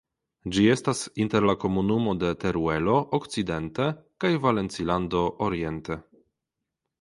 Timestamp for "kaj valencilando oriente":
4.25-6.01